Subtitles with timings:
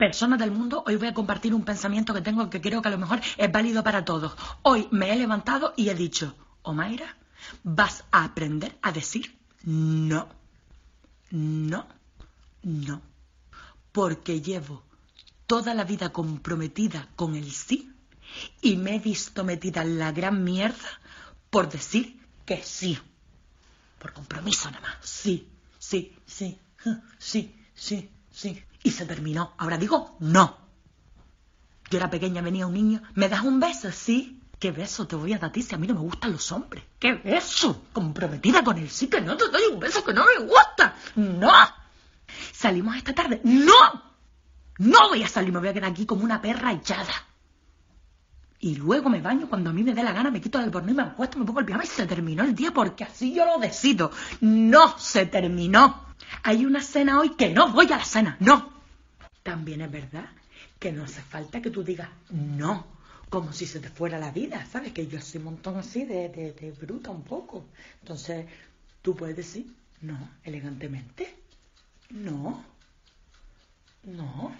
[0.00, 2.90] Persona del mundo, hoy voy a compartir un pensamiento que tengo que creo que a
[2.90, 4.32] lo mejor es válido para todos.
[4.62, 7.18] Hoy me he levantado y he dicho, Omaira,
[7.64, 10.26] vas a aprender a decir no.
[11.32, 11.86] No.
[12.62, 13.02] No.
[13.92, 14.82] Porque llevo
[15.46, 17.92] toda la vida comprometida con el sí
[18.62, 20.98] y me he visto metida en la gran mierda
[21.50, 22.98] por decir que sí.
[23.98, 25.06] Por compromiso nada más.
[25.06, 25.46] Sí,
[25.78, 26.58] sí, sí,
[27.18, 28.64] sí, sí, sí.
[28.82, 29.54] Y se terminó.
[29.58, 30.58] Ahora digo no.
[31.90, 33.02] Yo era pequeña, venía un niño.
[33.14, 33.90] ¿Me das un beso?
[33.90, 34.40] Sí.
[34.58, 36.52] ¿Qué beso te voy a dar a ti si a mí no me gustan los
[36.52, 36.84] hombres?
[36.98, 37.84] ¿Qué beso?
[37.92, 40.94] Comprometida con el sí que no te doy un beso que no me gusta.
[41.16, 41.50] No.
[42.52, 43.40] Salimos esta tarde.
[43.42, 44.10] No.
[44.78, 47.12] No voy a salir, me voy a quedar aquí como una perra echada.
[48.60, 50.92] Y luego me baño cuando a mí me dé la gana, me quito el albornoz
[50.92, 53.46] y me acuesto, me pongo el pijama y se terminó el día porque así yo
[53.46, 54.10] lo decido.
[54.42, 56.09] No se terminó.
[56.42, 58.72] Hay una cena hoy que no voy a la cena, no.
[59.42, 60.28] También es verdad
[60.78, 62.86] que no hace falta que tú digas no,
[63.28, 64.92] como si se te fuera la vida, ¿sabes?
[64.92, 67.66] Que yo soy un montón así de, de, bruta un poco.
[68.00, 68.46] Entonces,
[69.02, 69.66] tú puedes decir
[70.00, 71.36] no, elegantemente.
[72.10, 72.64] No.
[74.04, 74.56] No.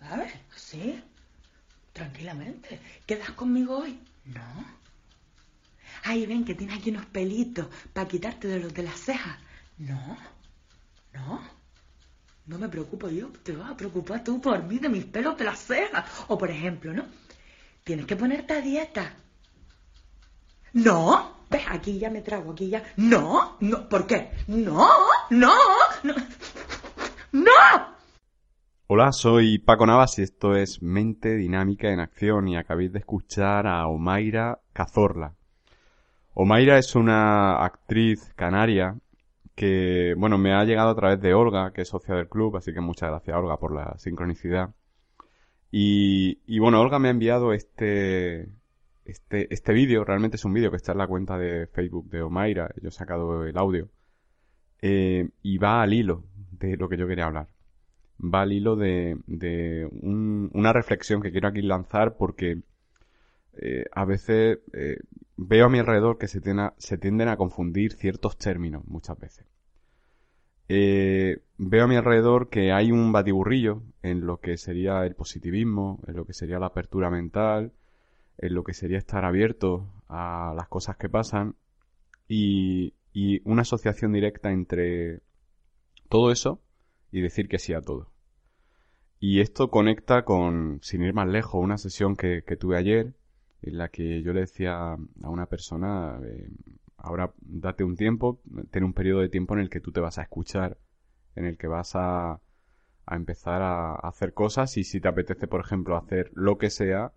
[0.00, 0.32] ¿Sabes?
[0.56, 1.02] Así.
[1.92, 2.80] Tranquilamente.
[3.06, 3.98] ¿Quedas conmigo hoy?
[4.24, 4.78] No.
[6.04, 9.36] Ay, ven que tienes aquí unos pelitos para quitarte de los de las cejas.
[9.78, 10.16] No.
[11.12, 11.40] No.
[12.46, 13.28] No me preocupo yo.
[13.42, 16.04] Te vas a preocupar tú por mí, de mis pelos de las cejas.
[16.28, 17.04] O por ejemplo, ¿no?
[17.84, 19.14] Tienes que ponerte a dieta.
[20.72, 21.38] No.
[21.50, 21.62] ¿Ves?
[21.68, 22.82] Aquí ya me trago, aquí ya.
[22.96, 23.56] No.
[23.60, 23.88] No.
[23.88, 24.30] ¿Por qué?
[24.48, 24.88] No.
[25.30, 25.54] No.
[26.02, 26.14] No.
[27.32, 27.98] No.
[28.88, 33.66] Hola, soy Paco Navas y esto es Mente Dinámica en Acción y acabéis de escuchar
[33.66, 35.34] a Omaira Cazorla.
[36.32, 38.96] Omaira es una actriz canaria
[39.58, 42.72] que, bueno, me ha llegado a través de Olga, que es socia del club, así
[42.72, 44.70] que muchas gracias Olga por la sincronicidad.
[45.72, 48.48] Y, y bueno, Olga me ha enviado este,
[49.04, 52.22] este, este vídeo, realmente es un vídeo que está en la cuenta de Facebook de
[52.22, 53.88] Omaira, yo he sacado el audio,
[54.80, 57.48] eh, y va al hilo de lo que yo quería hablar.
[58.22, 62.58] Va al hilo de, de un- una reflexión que quiero aquí lanzar porque
[63.60, 64.98] eh, a veces eh,
[65.48, 66.40] veo a mi alrededor que se,
[66.76, 69.46] se tienden a confundir ciertos términos muchas veces.
[70.68, 76.00] Eh, veo a mi alrededor que hay un batiburrillo en lo que sería el positivismo,
[76.06, 77.72] en lo que sería la apertura mental,
[78.36, 81.54] en lo que sería estar abierto a las cosas que pasan
[82.28, 85.20] y, y una asociación directa entre
[86.10, 86.60] todo eso
[87.10, 88.10] y decir que sí a todo.
[89.18, 93.14] Y esto conecta con, sin ir más lejos, una sesión que tuve ayer
[93.62, 96.50] en la que yo le decía a una persona, eh,
[96.96, 100.18] ahora date un tiempo, ten un periodo de tiempo en el que tú te vas
[100.18, 100.78] a escuchar,
[101.34, 102.40] en el que vas a,
[103.06, 107.12] a empezar a, hacer cosas y si te apetece, por ejemplo, hacer lo que sea,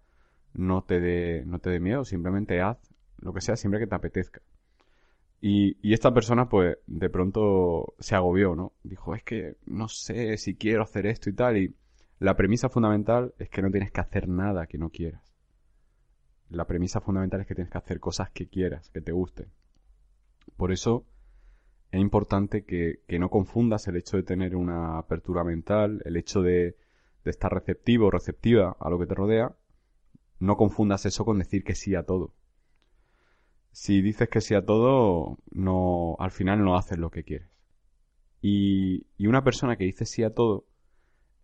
[0.53, 2.77] no te dé, no te miedo, simplemente haz
[3.19, 4.41] lo que sea siempre que te apetezca.
[5.41, 8.73] Y, y esta persona, pues, de pronto se agobió, ¿no?
[8.83, 11.57] Dijo, es que no sé si quiero hacer esto y tal.
[11.57, 11.75] Y
[12.19, 15.30] la premisa fundamental es que no tienes que hacer nada que no quieras.
[16.51, 19.47] La premisa fundamental es que tienes que hacer cosas que quieras, que te gusten.
[20.57, 21.05] Por eso
[21.91, 26.41] es importante que, que no confundas el hecho de tener una apertura mental, el hecho
[26.41, 26.77] de,
[27.23, 29.55] de estar receptivo o receptiva a lo que te rodea.
[30.39, 32.33] No confundas eso con decir que sí a todo
[33.71, 37.49] si dices que sí a todo, no, al final no haces lo que quieres.
[38.41, 40.65] Y, y una persona que dice sí a todo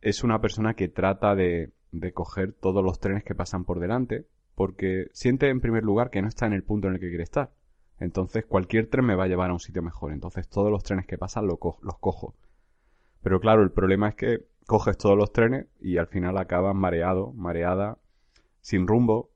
[0.01, 4.25] es una persona que trata de, de coger todos los trenes que pasan por delante,
[4.57, 7.23] porque siente en primer lugar que no está en el punto en el que quiere
[7.23, 7.51] estar.
[7.99, 10.11] Entonces cualquier tren me va a llevar a un sitio mejor.
[10.11, 12.33] Entonces todos los trenes que pasan los cojo.
[13.21, 17.33] Pero claro, el problema es que coges todos los trenes y al final acabas mareado,
[17.33, 17.99] mareada,
[18.59, 19.29] sin rumbo,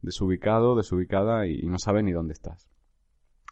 [0.00, 2.70] desubicado, desubicada y no sabes ni dónde estás.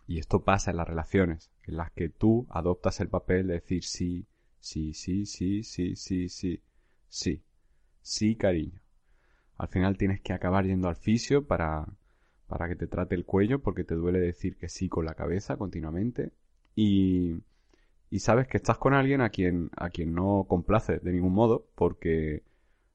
[0.06, 3.84] Y esto pasa en las relaciones, en las que tú adoptas el papel de decir
[3.84, 4.26] sí,
[4.58, 6.62] sí, sí, sí, sí, sí, sí,
[7.08, 7.44] sí,
[8.00, 8.80] sí, cariño.
[9.60, 11.84] Al final tienes que acabar yendo al fisio para,
[12.46, 15.58] para que te trate el cuello porque te duele decir que sí con la cabeza
[15.58, 16.30] continuamente.
[16.74, 17.42] Y,
[18.08, 21.66] y sabes que estás con alguien a quien, a quien no complace de ningún modo,
[21.74, 22.42] porque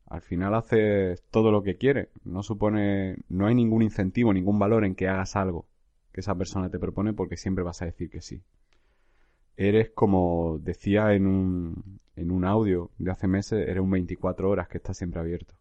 [0.07, 2.09] al final haces todo lo que quiere.
[2.23, 5.67] No supone, no hay ningún incentivo, ningún valor en que hagas algo
[6.11, 8.41] que esa persona te propone porque siempre vas a decir que sí.
[9.55, 14.67] Eres como decía en un, en un audio de hace meses, eres un 24 horas
[14.67, 15.53] que está siempre abierto.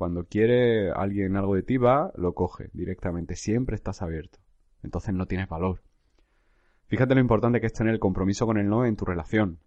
[0.00, 3.36] Cuando quiere alguien algo de ti va, lo coge directamente.
[3.36, 4.38] Siempre estás abierto.
[4.82, 5.82] Entonces no tienes valor.
[6.86, 9.58] Fíjate lo importante que es tener el compromiso con el no en tu relación.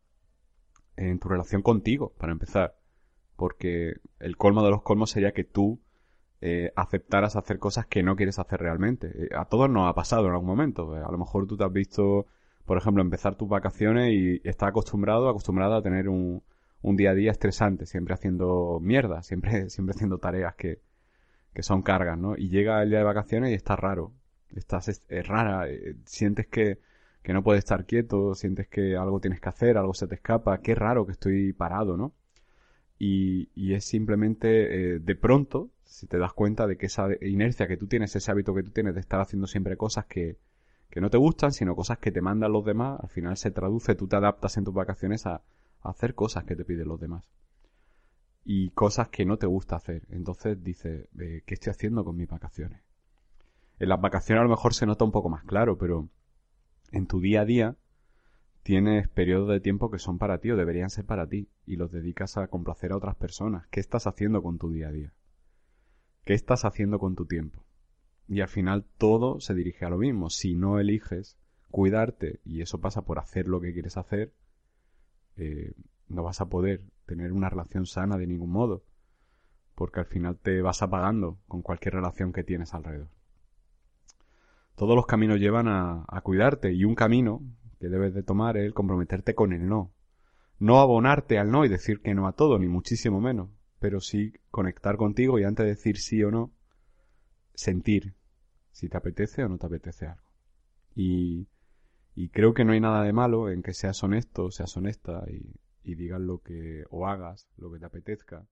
[0.95, 2.75] En tu relación contigo, para empezar.
[3.35, 5.79] Porque el colmo de los colmos sería que tú
[6.41, 9.25] eh, aceptaras hacer cosas que no quieres hacer realmente.
[9.25, 10.97] Eh, a todos nos ha pasado en algún momento.
[10.97, 12.25] Eh, a lo mejor tú te has visto,
[12.65, 16.41] por ejemplo, empezar tus vacaciones y estás acostumbrado, acostumbrado a tener un,
[16.83, 20.79] un día a día estresante, siempre haciendo mierda, siempre, siempre haciendo tareas que,
[21.53, 22.37] que son cargas, ¿no?
[22.37, 24.11] Y llega el día de vacaciones y está raro.
[24.55, 25.67] Estás es, rara,
[26.05, 26.79] sientes que
[27.23, 30.59] que no puedes estar quieto, sientes que algo tienes que hacer, algo se te escapa,
[30.59, 32.13] qué raro que estoy parado, ¿no?
[32.99, 37.67] Y, y es simplemente eh, de pronto, si te das cuenta de que esa inercia
[37.67, 40.37] que tú tienes, ese hábito que tú tienes de estar haciendo siempre cosas que,
[40.89, 43.95] que no te gustan, sino cosas que te mandan los demás, al final se traduce,
[43.95, 45.41] tú te adaptas en tus vacaciones a,
[45.83, 47.29] hacer cosas que te piden los demás.
[48.45, 50.03] Y cosas que no te gusta hacer.
[50.09, 52.81] Entonces dices, eh, ¿qué estoy haciendo con mis vacaciones?
[53.79, 56.09] En las vacaciones a lo mejor se nota un poco más claro, pero
[56.91, 57.75] en tu día a día
[58.63, 61.91] tienes periodos de tiempo que son para ti o deberían ser para ti y los
[61.91, 63.67] dedicas a complacer a otras personas.
[63.67, 65.13] ¿Qué estás haciendo con tu día a día?
[66.23, 67.65] ¿Qué estás haciendo con tu tiempo?
[68.27, 70.29] Y al final todo se dirige a lo mismo.
[70.29, 71.37] Si no eliges
[71.71, 74.31] cuidarte y eso pasa por hacer lo que quieres hacer,
[75.37, 75.73] eh,
[76.07, 78.83] no vas a poder tener una relación sana de ningún modo.
[79.75, 83.09] Porque al final te vas apagando con cualquier relación que tienes alrededor
[84.75, 87.41] todos los caminos llevan a, cuidarte y un camino
[87.79, 89.93] que debes de tomar es el comprometerte con el no.
[90.59, 94.33] No abonarte al no y decir que no a todo, ni muchísimo menos, pero sí
[94.49, 96.51] conectar contigo y antes de decir sí o no,
[97.53, 98.15] sentir
[98.71, 100.23] si te apetece o no te apetece algo.
[100.95, 101.47] Y,
[102.15, 105.55] y creo que no hay nada de malo en que seas honesto, seas honesta y,
[105.83, 108.45] y digas lo que, o hagas lo que te apetezca,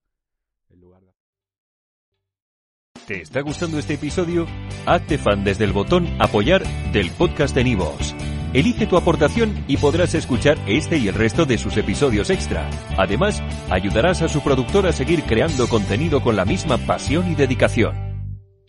[3.06, 4.46] ¿Te está gustando este episodio?
[4.86, 6.62] Hazte fan desde el botón Apoyar
[6.92, 8.14] del podcast de Nivos.
[8.52, 12.68] Elige tu aportación y podrás escuchar este y el resto de sus episodios extra.
[12.96, 18.11] Además, ayudarás a su productor a seguir creando contenido con la misma pasión y dedicación.